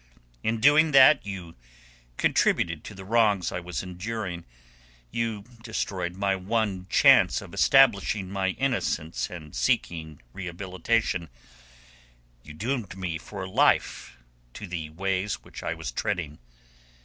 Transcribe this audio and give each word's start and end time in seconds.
In 0.41 0.59
doing 0.59 0.93
that 0.93 1.23
you 1.27 1.55
contributed 2.17 2.83
to 2.85 2.95
the 2.95 3.05
wrongs 3.05 3.51
I 3.51 3.59
was 3.59 3.83
enduring, 3.83 4.45
you 5.11 5.43
destroyed 5.61 6.15
my 6.15 6.35
one 6.35 6.87
chance 6.89 7.39
of 7.39 7.53
establishing 7.53 8.27
my 8.27 8.47
innocence 8.57 9.29
and 9.29 9.55
seeking 9.55 10.19
rehabilitation, 10.33 11.29
you 12.41 12.55
doomed 12.55 12.97
me 12.97 13.19
for 13.19 13.47
life 13.47 14.17
to 14.55 14.65
the 14.65 14.89
ways 14.89 15.43
which 15.43 15.61
I 15.61 15.75
was 15.75 15.91
treading. 15.91 16.39